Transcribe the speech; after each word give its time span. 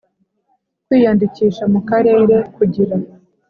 Kwiyandikisha 0.85 1.63
mu 1.73 1.79
karere 1.89 2.35
kugira 2.55 2.95